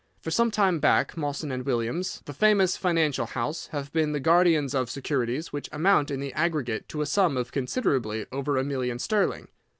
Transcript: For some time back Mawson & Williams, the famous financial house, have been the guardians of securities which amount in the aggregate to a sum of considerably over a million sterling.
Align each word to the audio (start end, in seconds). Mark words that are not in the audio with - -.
For 0.19 0.31
some 0.31 0.49
time 0.49 0.79
back 0.79 1.15
Mawson 1.15 1.63
& 1.63 1.63
Williams, 1.63 2.23
the 2.25 2.33
famous 2.33 2.75
financial 2.75 3.27
house, 3.27 3.67
have 3.67 3.93
been 3.93 4.13
the 4.13 4.19
guardians 4.19 4.73
of 4.73 4.89
securities 4.89 5.53
which 5.53 5.69
amount 5.71 6.09
in 6.09 6.19
the 6.19 6.33
aggregate 6.33 6.89
to 6.89 7.01
a 7.03 7.05
sum 7.05 7.37
of 7.37 7.51
considerably 7.51 8.25
over 8.31 8.57
a 8.57 8.63
million 8.63 8.97
sterling. 8.97 9.49